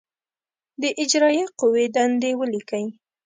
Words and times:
د 0.81 0.83
اجرائیه 1.03 1.45
قوې 1.59 1.85
دندې 1.95 2.31
ولیکئ. 2.39 2.85